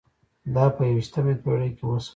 [0.53, 2.09] دا په یوویشتمه پېړۍ کې وشول.